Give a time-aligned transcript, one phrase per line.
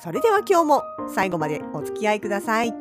[0.00, 2.74] それでは今日も最後までお付き合いください。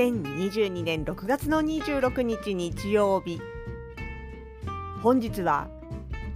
[0.00, 3.40] 2022年6月の26日日曜日
[5.02, 5.68] 本日は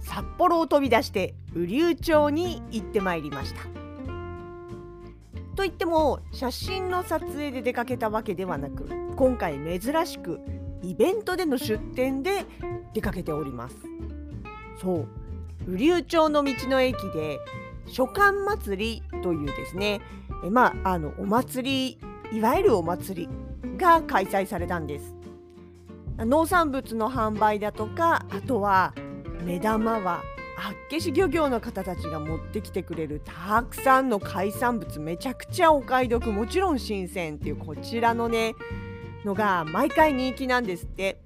[0.01, 3.74] 札幌を飛び出して雨竜町に行ってまいりました
[5.55, 10.39] といっても写真の撮影で出かけたわけではなく今回珍しく
[10.83, 12.45] イベントでの出店で
[12.93, 13.75] 出かけております。
[14.81, 15.07] そう
[15.67, 17.39] 雨竜町の道の駅で
[17.87, 20.01] 書館祭りというですね
[20.43, 21.97] えまああのお祭
[22.31, 25.15] りいわゆるお祭りが開催されたんです。
[26.17, 28.93] 農産物の販売だとかあとは
[29.43, 30.23] 目玉は
[30.89, 38.53] 岸漁業の方たちが持ってきてくれるたくさんの海産物めちゃくちゃお買い得もちろん新鮮っていうこちらのね
[39.23, 41.17] のが毎回人気なんですって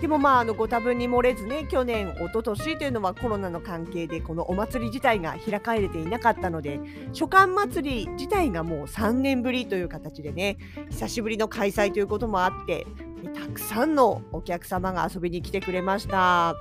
[0.00, 6.78] でもまああのご多分に漏れずね去年一昨年というのはコロナの関係でこのお祭り自体が開かれていなかったので
[7.12, 10.58] 書館祭り自体がもう3年ぶりという形でね
[10.90, 12.86] 久しぶりの開催ということもあって
[13.34, 16.54] たくさんのお客様が遊びに来てくれました。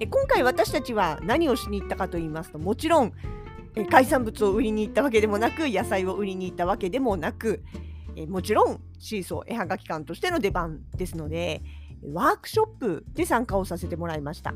[0.00, 3.12] で今回私たちは何をしに行ったかと言いますともちろん
[3.90, 7.62] 海産物を売りに行ったわけでもなく野菜を売りに行ったわけでもなく
[8.28, 11.62] もちろんシーソー絵はがき館としての出番ですので
[12.02, 14.54] ワークショップで参加をさせてもらいました。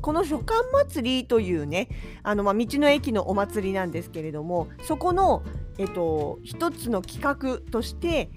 [0.00, 1.88] この書館祭りというね
[2.22, 5.42] あの、まあ、道の駅のお祭りなんですけれどもそこの、
[5.78, 8.30] えっと、一つの企画として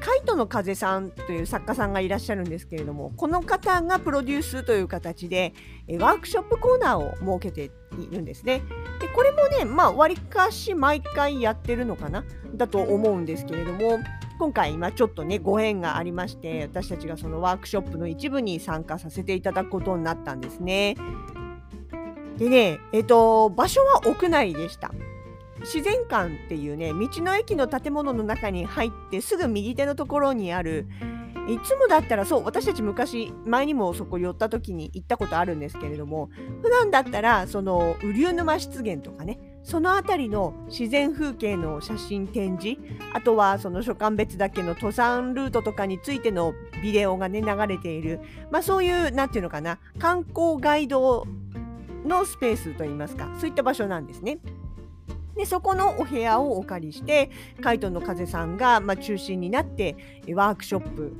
[0.00, 5.54] カイトの風さんという作家さんがいらっしゃるんですけれどもこの方がプロデュースという形で
[5.98, 8.62] ワークショップコーナーを設けているんですね。
[9.00, 12.24] でこれもねまあわりかし毎回やってるのかな
[12.54, 13.98] だと思うんですけれども
[14.38, 20.96] 今回今ちょっとねご縁がありまして私たちがそのワークショップの一部に参加させていただくことになったんですね。
[22.36, 24.92] でねえっと場所は屋内でした。
[25.60, 30.86] 自然館っていうね道の駅の建物の中に入ってすぐ右手のところにある
[31.48, 36.28] いつもだったらそう私たち昔前にもそこ寄った時に行ったことあるんですけれども
[36.62, 42.78] 普段だったらその雨竜沼湿原とかねその辺りの自然風景の写真展示
[43.14, 46.52] あとはその書館別岳の登山ルートとかについての
[46.82, 48.20] ビデオがね流れている、
[48.50, 51.26] まあ、そういう何て言うのかな観光ガイド
[52.04, 54.38] のスペースといいますかそういった場所なんですね。
[55.38, 57.30] でそこのお部屋をお借りして
[57.62, 59.96] カイトの風さんが、まあ、中心になって
[60.34, 61.12] ワークショップ。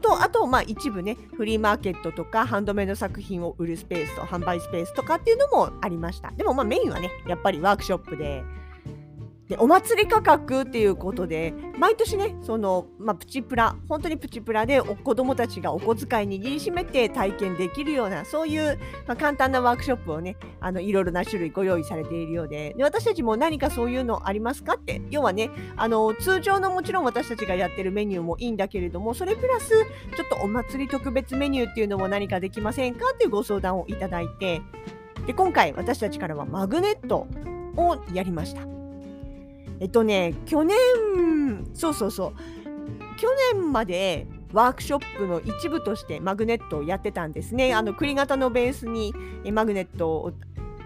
[0.00, 6.30] とあとまあ一部ねフリーマーケットとかハンドメイド作品を売るスペースと販売スペースとかっていうのもありました。
[6.32, 8.42] でもまあメインはねやっぱりワークショップで。
[9.48, 34.60] でお祭り価格っていうことで毎年ねその、まあ、プチプラ本当にプチプラで子どもたちがお小遣い握りしめて体験できるようなそういう、まあ、簡単なワークショップをねあのいろいろな種類ご用意されているようでで私たちも何かそういうのありますかって要はねあの通常のもちろん私たちがやってるメニューもいいんだけれどもそれプラスちょっとお祭り特別メニューっていうのも何かできませんかっていうご相談をいただいて
[35.26, 37.28] で今回私たちからはマグネット
[37.76, 38.75] をやりました。
[39.84, 40.76] っとね去年
[41.74, 42.32] そうそうそう
[43.18, 47.74] 去年までワークショップの一部としてマグネットをやってたんですね。
[47.74, 49.14] あの栗型のベースに
[49.52, 50.32] マグネットを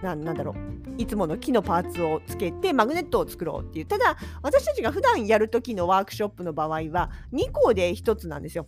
[0.03, 8.67] なんだろういつもの木のパーツをつけてマグネットを作ろうっていうただ私たちが普段やる時のワークショップの場合は2個で1つなんですよ。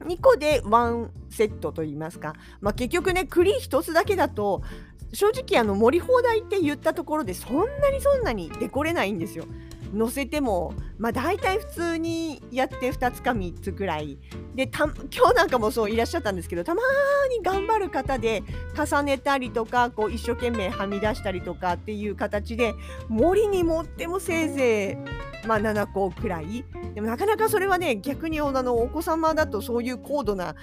[0.00, 4.62] 2個で1セットといいますか、まあ、結局ね栗1つだけだと
[5.14, 9.44] 正直あの盛り放題って言ったところでそんなにそんなにデコれないんですよ。
[9.94, 14.18] 乗せても、まあ、大体普通にやって2つか3つくらい
[14.54, 16.82] でた今日なんかもそういらっしゃったんですけどたま
[17.30, 18.42] に頑張る方で
[18.76, 22.74] 重ねたりとかこう一生懸命はみ出したりとかっていう形で
[23.08, 24.98] 森に持ってもせいぜ
[25.44, 26.64] い、まあ、7個くらい
[26.94, 30.54] でもなかなかそれはね逆にあのお子様だとそういう高度な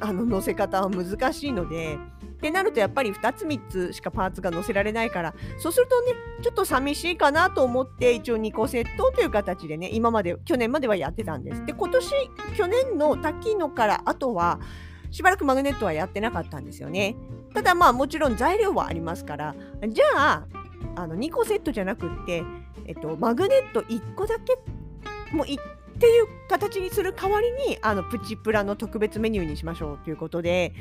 [0.00, 1.98] あの乗せ方は難しいので
[2.40, 11.64] ってなるとやっぱり2つ3つしかパーツが載せられないからそうするとねちょっと寂しいかなと思って一応2個セットという形でね今まで去年まではやってたんです。
[11.66, 12.10] で今年
[12.56, 14.60] 去年の滝野からあとは
[15.10, 17.16] しばらくマグネットはやってなかったんですよね。
[17.54, 19.54] ただまあもちろん材料はありますから
[19.88, 20.46] じゃあ
[20.96, 22.44] あの2個セットじゃなくって、
[22.86, 24.56] えっと、マグネット1個だけ
[25.34, 30.72] もうっていう形にする代わりにあのプチプラの特別メニューにしましょうということで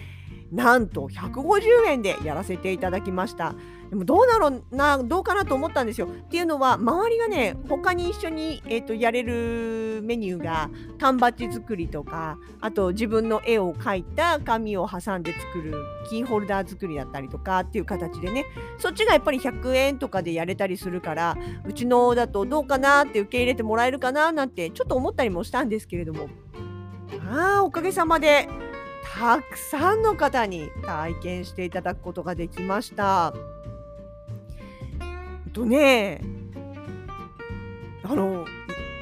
[0.51, 3.55] なんと150円でやらせていただきました。
[3.89, 6.07] でもどうだろうな、どうかなと思ったんですよ。
[6.07, 10.69] っていうのは、周りがね、他に一緒に、えーと、やれるメニューが、
[10.99, 15.73] 缶バッジ作りとか、あと自分の絵を描いた紙を挟んで作る
[16.07, 18.45] キーホルダー作りだったりとかっていう形でね、
[18.77, 21.35] そっちがやっぱり100円とかでやれたりするから、
[21.65, 26.29] うちのだとどうかなって受け入れてもらえるかななんて、ちょっと思ったりもしたんですけれども、
[27.27, 28.47] ああ、おかげさまで、
[29.13, 33.33] たくさんの方に体験していただくことができました。
[35.45, 36.21] えっとね
[38.03, 38.45] あの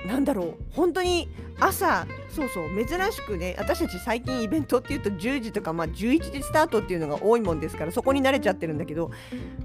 [0.08, 1.28] なんだろう本当に
[1.60, 9.12] 朝そうそう珍しくね私たち最近イベントっていうと10時とか、まあ、11時スタートっていうのが多いもんですからそこに慣れちゃってるんだけど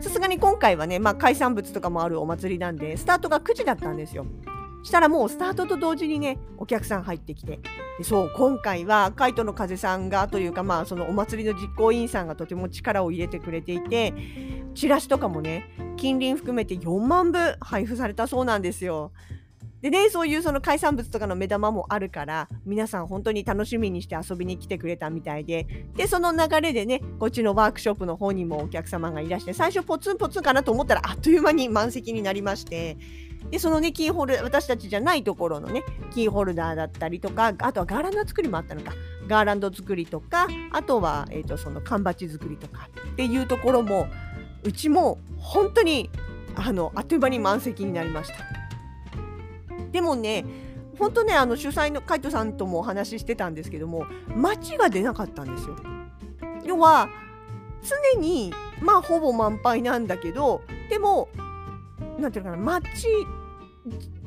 [0.01, 4.27] さすがに今回はね、まあ、海産物とかもあるお祭りなんでスタートが9時だったんですよ。
[4.83, 7.61] したらもうスタートと同時にねお客さん入ってきて。
[7.99, 14.15] でそう今回はカイトの風さんがというかまあそのお祭りの実行委員さんがとても力を入れてくれていて
[14.75, 15.69] チラシとかもね
[15.99, 19.13] 近隣含めて4万部配布されたそうなんですよ。
[19.83, 32.97] でね、そういうその海産物とかの目玉もあるから、皆さん本当に楽しみにして遊びに来てくれたみたいで、で、その流れでね、こっちのワークショップの方にもお客様がいらして、最初ポツンポツンかなと思ったら、あっという間に満席になりまして、
[33.51, 38.93] で、そのね、キーホル私たちじゃないところのね、キーホルダーだったりとか、あとはガーランド作りもあったのか、
[39.27, 44.07] ガーランド作りとか、あとは、え、ー、と、その缶バッジ作りとかっていうところも、
[44.65, 46.11] うちも本当に
[46.55, 48.35] あのあっという間に満席になりました。
[49.91, 50.45] でもね
[50.99, 55.77] 本当ねあの主催のカイトさんともお話ししてたんですけども街が出なかったんですよ。
[56.65, 57.09] 要は
[58.15, 61.29] 常にまあほぼ満杯なんだけどでも
[62.23, 62.87] なんていうのかな待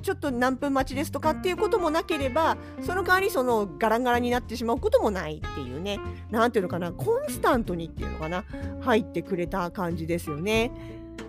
[0.05, 5.99] ちょっと何分待ちですとかっていうこともなければその代わりそのガランガラになってしまうこともないっていうね
[6.29, 8.43] 何ていうのかなコンスタントにっていうのかな
[8.81, 10.71] 入ってくれた感じですよね。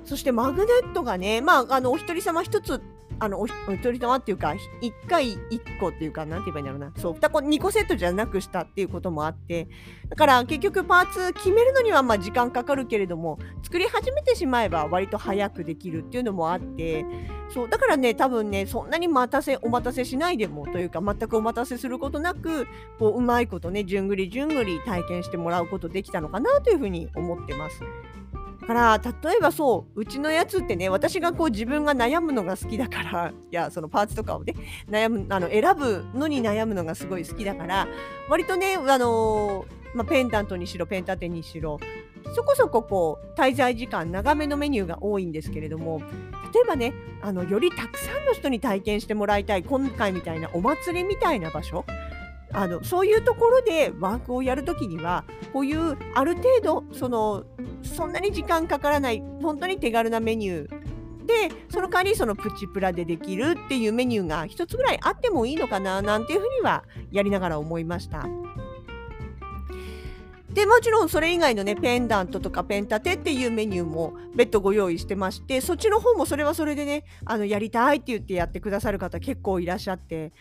[0.05, 2.83] そしてマグネットがねまああのお一人様一つ
[3.19, 6.93] あのお一人様っていうか1回1個っていうかなんて言えばいいんだろうな。
[7.01, 9.69] そう2個2個セットじゃなくしたっていうこともあって。
[10.09, 17.05] だから結局パーツ決めるのにはま時間かかるけれども作り始めてしまえば割と早くできるっていうのもあって。
[17.49, 22.67] そうだからね多分ねそんなに待たせお待たせしないでもというか全くお待たせすることなく
[22.99, 27.81] こううまいことねじゅんぐりじゅんぐり体験してもらうことできたのかなというふうに思ってます。
[28.61, 34.55] だから例えばそううちのやつってね私がこう自分が悩むのが好きだから いやそのパーツとかをね
[34.89, 37.87] 悩むあの選ぶのに悩むのがすごい好きだから
[38.29, 41.81] 割とねあのまあ、ペンダントにしろペン立てにしろ
[42.35, 46.03] そこそここう滞在時間長めのメニューが多いんですけれども
[46.53, 46.93] 例えばね
[47.23, 51.87] あのよりたくさんの人に体験してもらいたい今回みたいなお祭りみたいな場所
[52.57, 57.45] あのそういうところでワークをやるときにはこういうある程度その
[57.83, 68.27] そんなに時間かからない本当に手軽なメニューでその代わりそのプチプラでできるっていうメニューが一つぐらいあってもいいのかななんていうふうにはやりながら思いました。
[70.55, 80.33] でもちろんそれ以外のねペンダントとかペン立てっていうメニューも別途ご用意してましてそっちの方もそれはそれでねあのやりたいって言ってやってくださる方結構いらっしゃって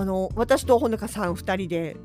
[0.00, 1.96] あの私とほのかさん2人で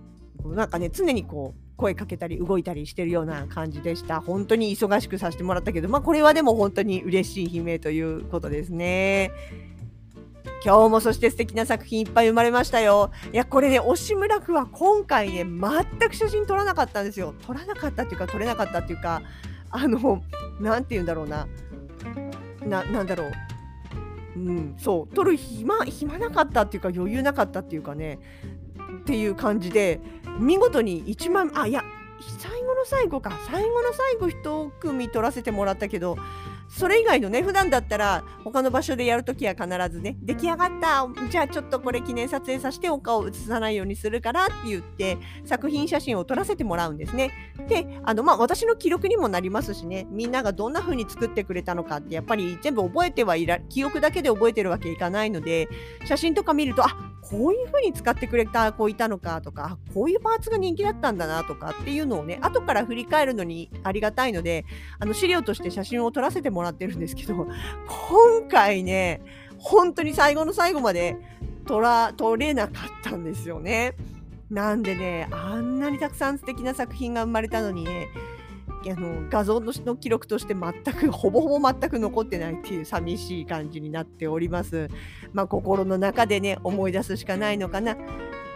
[0.43, 9.31] なんかね常にこう声かけたり動いたりしてるような感じでした本当に忙しくさせてもらったけどまあこれはでも本当に嬉しい悲鳴ということですね。
[10.65, 13.12] 今日もそして素敵な作品いっぱい生まれましたよ。
[13.33, 17.35] いや、これね、押村区は今回ね、全く写真撮らなかったんですよ。
[17.45, 19.21] 撮らなかったっていうか、撮れなかったっていうか、
[19.71, 20.23] あの、
[20.62, 21.50] なんて言うんだろうな。
[22.65, 23.31] な、なんだろう。
[24.35, 25.15] うん、そう。
[25.15, 28.19] 撮る暇暇なかったっていうか余裕なかったっていうかね。
[29.01, 29.99] っていう感じで
[30.39, 31.83] 見事に1万あいや
[32.39, 33.37] 最後の最後か。
[33.45, 36.17] 最後の最後1組取らせてもらったけど
[36.77, 47.31] それ以外のね普段だったら他の場所でやるときは必ずね出来上がったじゃあちょっとこれ記念撮影させてお顔を映さないようにするからって言って作品写真を撮らせてもらうんですね。
[47.67, 55.69] であのまあ私の記録にもなりますしねみんながどんな風に作ってくれたのかってやっぱり全部覚えてはいら記憶だけで覚えてるわけいかないので
[56.05, 64.65] 写真とか見るとあこういう風に使ってくれた子いたのかとかこういうパーツが人気だったんだなとかっていうのをね後から振り返るのにありがたいので
[64.99, 69.21] あの資料として写真を撮らせてもらってるんですけど今回ね
[69.57, 71.17] 本当に最後の最後まで
[71.65, 73.95] 撮ら撮れなかったんですよね。
[74.49, 78.07] なんでねあんなにたくさん素敵な作品が生まれたのにね
[78.91, 84.89] あの画像の記録として全くほぼほぼ全く残ってないっていう寂しい感じになっております。
[85.31, 87.97] まあ心の中でね思い出すしかないのかな。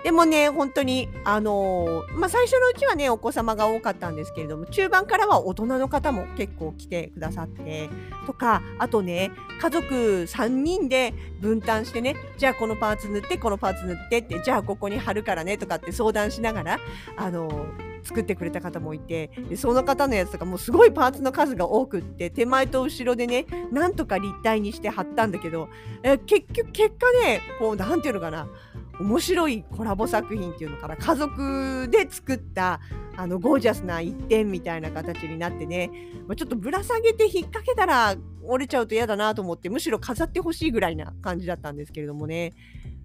[0.04, 7.90] でもね、本当に、あのー、まあ、最初のうちはね、お子様が多かったんですけれども、中盤からは大人の方も結構来てくださって、
[8.26, 9.94] とか、あとね、家族
[10.24, 16.80] 3人で分担してね、じゃあこのパーツ塗って、このパーツ塗ってって、じゃあここに貼るからねとかって相談しながら、
[17.18, 25.68] あのー作ってくれた方もいてその方のやつとかもすごいパーツの数が多くって手前と後ろでねなんとか立体にして貼ったんだけど
[26.04, 28.48] え結局結果ねこう何て言うのかな
[29.00, 32.80] 面白いコラボ作品っていうのかな家族で作った
[33.18, 35.90] あのゴージャスな一点みたいな形になってね、
[36.28, 42.54] まあ、ちょっとぶら下げて引っ掛けたら折れちゃうと嫌だなと思ってむしろ飾ってほしいぐらいな感じだったんですけれどもね。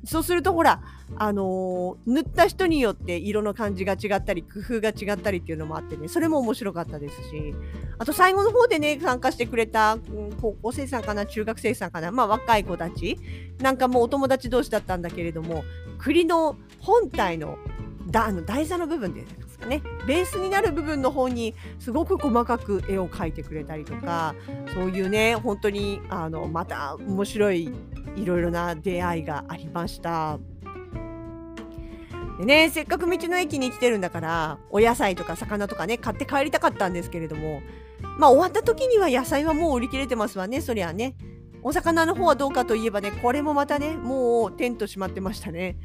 [0.04, 0.82] そうするとほら、
[1.16, 7.54] あのー、塗った人によって色の感じが違ったり工夫が違ったりっていうのもあってねそれも面白かったですし。
[7.98, 13.18] あと最後の方でね参加してくれた、うん、高校生さんかな中学生さんかなまあ若い子たち。
[13.60, 15.64] なんかもうお友達同士だったんだけれども
[15.98, 17.58] 栗の本体の
[18.08, 19.82] だあの台座の部分ですかね。
[20.06, 24.34] ベースになる部分の方にすごく細かく絵を描いてくれたりとか
[24.74, 27.70] そういうね本当にあのまた面白い
[28.16, 30.38] いろいろな出会いがありました。
[32.38, 37.62] でね、せっかく道の駅に来てるんだからお野菜とか魚とかね買って帰りたかったんですけれども
[38.18, 40.60] まあ終わった時には野菜はもう売り切れてますわね。
[40.60, 41.14] そりゃね。
[41.62, 45.76] お魚の方はどうかといえばねこれもまたねもうテント閉まってましたね。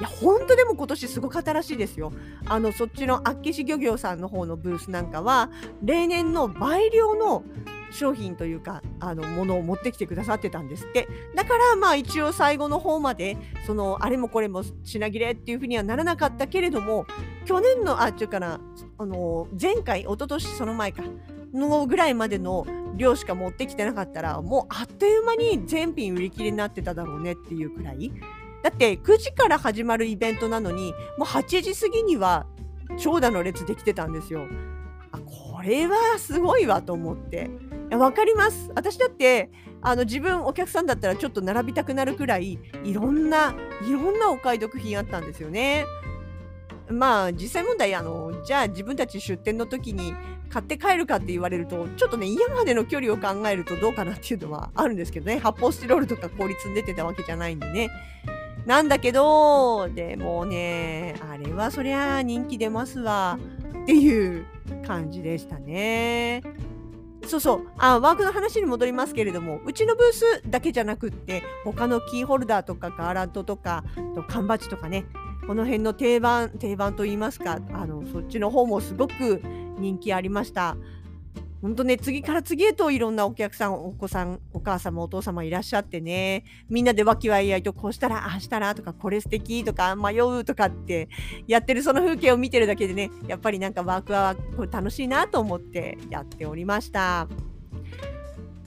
[0.00, 2.12] いや本当でも今年すごかったらしいですよ。
[2.46, 5.50] あのそっちの厚岸漁業さんの方のブースなんかは
[5.82, 7.44] 例年の倍量の
[7.92, 11.06] 商品というかあのものを持ってきてくださってたんですって。
[11.36, 13.36] だからまあ一応最後の方まで
[13.66, 17.06] そのあれもこれも品切れっていうふうにはならなかったけれども
[17.44, 18.60] 去年のあっちゅうかな
[18.98, 21.04] あの前回一昨年その前か
[21.52, 28.10] のぐらいまでの量しか持ってきてなかったらもうあっという間に全品売り切れになってただろうねっていうくらい。
[28.64, 32.46] だって9時から始まるイベントなのにもう8時過ぎには
[32.98, 34.46] 長蛇の列できてたんですよ。
[35.12, 37.50] あこれはすごいわと思って
[37.90, 38.70] わかります？
[38.74, 39.50] 私だって
[39.82, 43.54] あの自分お客さんだったらちょっと並びたくなるくらいいろんな
[43.86, 45.84] いろんなお買い得品あったんですよね。
[46.88, 50.14] まあ実際問題あのじゃあ自分たち出店の時に
[50.48, 57.90] 買って帰るかって言われるとちょっとね家までの距離を考えるとどうかなっていうのはあるんですけどね発泡スチロールとか氷積んでてたわけじゃないんでね。
[58.66, 63.38] なんだけどでもねあれはそりゃ人気出ますわ
[63.82, 64.46] っていう
[64.86, 66.42] 感じでしたね。
[67.26, 73.82] そうそうあワークの話に戻りますけれどもうちのブースだけじゃなくって他のキーホルダーとかガーランドとか
[74.28, 75.06] 缶バッジとかね
[75.46, 79.42] この辺の定番定番といいますかあのそっちの方もすごく
[79.78, 80.76] 人気ありました。
[81.64, 91.08] 本当ね、次から次へといろんなお客さん、お子さん、お母様、お父様いらっしゃってね、みんなで和気わいあいと、こうしたら、ああしたらとか、これ素敵とか、迷うとかって
[91.46, 97.28] やってるその風景を見てるだけでね、やっぱりなんかワークはこれ楽しいなと思ってやっておりました。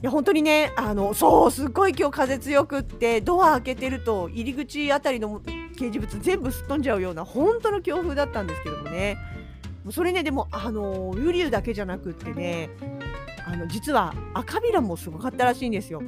[0.02, 9.16] や本当にねあのそうすっごい今日風強くってドア開けてると入り口あたりの掲示物全部すっ飛んじゃうような本当の強風だったんですけどもね
[9.92, 12.70] それねでもあのウリュウだけじゃなくってね
[13.46, 16.02] あの実は赤ビラもすごかったらしいんですよ。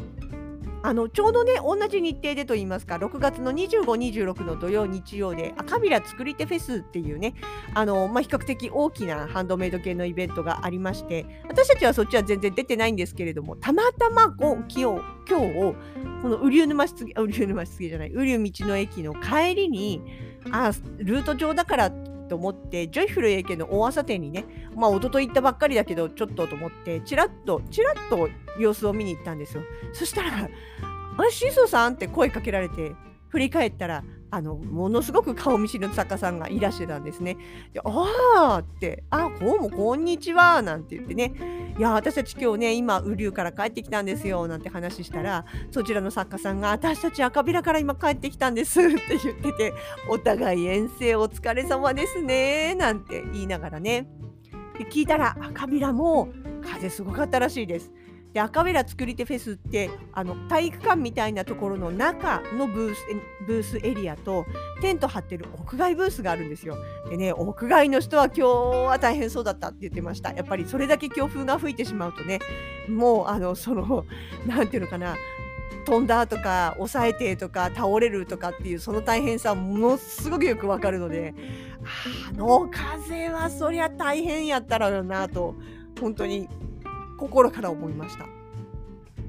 [0.83, 3.85] あのちょうどね同じ日程でと言いますか6月の25、
[4.25, 7.35] 26の土曜、日曜で赤ビラ作り手フェスっていうね
[7.75, 15.75] あの、まあ、比較的大きなハンドメイド系のイベントがありまして私たちはそっちは全然出てないんですけれどもたまたま今日今日こ
[16.29, 20.01] の雨竜沼湿原雨竜沼湿原じゃない雨竜道の駅の帰りに
[20.51, 21.93] あルート上だから
[22.31, 24.45] と思ってジョイフル AK の大朝店にね
[24.75, 30.49] まあ一昨日行ったばっかりだけどちょっとと思ってチラッとチラッと様子を見に行ったんですよそしたら
[31.19, 32.93] 「あれシーソーさん?」って声かけられて
[33.29, 37.37] 振り返ったらあのものすごく顔見知りの作家さんがいらしてたんですね。
[37.73, 37.91] であ
[38.37, 41.35] あって「あこうもこんにちは」なんて言ってね
[41.79, 49.75] 「いや私たち今日ね今雨竜から帰ってきたんですよ」なんて話したらそちらの作家さんが「私たち赤びらから今帰ってきたんです」って言ってて
[50.09, 54.09] 「お互い遠征お疲れ様ですね」なんて言いながらね
[54.79, 56.29] で聞いたら赤びらも
[56.63, 57.91] 風すごかったらしいです。
[58.33, 63.01] で赤ベラ作り手フェスってあの体育館みたいなところの中のブース
[63.47, 64.47] ブースエリアと
[64.81, 66.77] テント張ってる屋外ブースがあるんですよ。
[67.09, 68.43] でね屋外の人は今日
[68.87, 70.33] は大変そうだったって言ってました。
[70.33, 72.39] やっぱりそれだけ強風が吹いてしまうとね
[72.89, 74.05] もうあのその
[74.47, 75.17] 何て言うのかな
[75.85, 81.35] 飛んだとか抑えてとか倒れるとかっていうその大変さものすごくよくわかるので
[82.29, 85.57] あの風はそりゃ大変やったらよなと
[86.01, 86.49] 本当に
[87.21, 88.27] 心から思いました。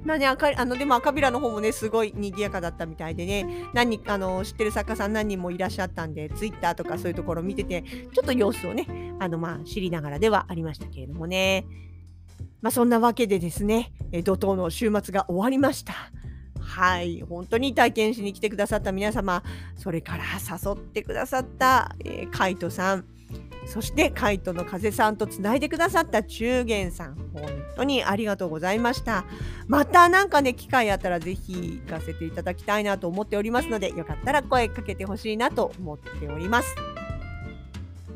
[0.04, 8.88] まあね、赤あのでも赤ビラの方もねすごい賑やかだったみたいでね何あの知ってる作家さん何人もいらっしゃったんでツイッターとかそういうところ見ててちょっと様子をね
[9.20, 11.68] あのまあ知りながらではありましたけれどもね
[12.62, 15.94] まあそんなわけでですね怒涛の週末が終わりました。
[16.60, 19.44] はい、本当に体験しに来てくださった皆様、
[19.76, 23.06] それから誘ってくださった、えー、カイトさん、
[23.66, 27.44] そしてカイトの風さんとつないでくださった中元さん、本
[27.78, 29.26] 当にありがとうございました。
[29.68, 36.76] またなんかね、機会あったらぜひ行かせていただきたいなと思っておりますので、よかったら声かけてほしいなと思っております。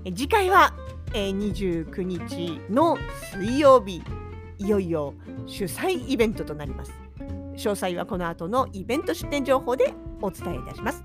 [0.04, 0.74] え次回は、
[1.14, 2.98] えー、29日の
[3.34, 4.04] 水曜日、
[4.58, 5.14] いよいよ
[5.46, 6.92] 主催イベントとなります。
[7.56, 11.04] 詳細はこの後のイベント出店情報でお伝えいたします。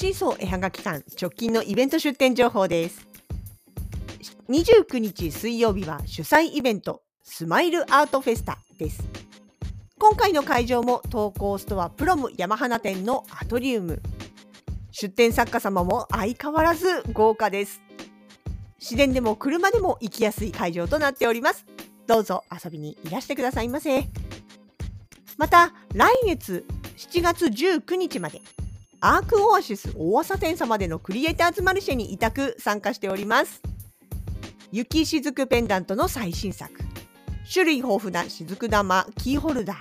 [0.00, 3.06] シーソー絵はがき館直近のイベント出店情報です。
[4.48, 9.04] 29日水曜日は主催イベントスマイルアートフェスタです。
[9.98, 14.00] 今回の会場も投稿ストアプロム山花店のアトリウム。
[14.90, 17.82] 出店作家様も相変わらず豪華です。
[18.78, 21.66] 自然でも車でも行きやすい会場となっております。
[22.06, 24.08] どうぞ遊びにいらしてくださいませ。
[25.36, 26.64] また来月
[26.96, 28.40] 7月19日まで
[29.00, 33.62] アークオアシス大浅店様でのクリエイターズマルシェに委託参加しております。
[34.72, 36.70] 雪しずくペンダントの最新作
[37.52, 39.76] 種類豊富な雫玉キーホルダー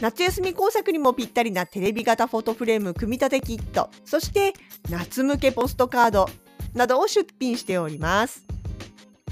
[0.00, 4.54] 夏休み工作にもぴったりなテレビ型フォトフレーム組み立てキットそして
[4.88, 6.26] 夏向けポストカード
[6.72, 8.46] などを出品しております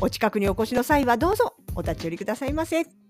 [0.01, 3.08] お近くにお越しの際はどうぞお立ち寄りくださいませ。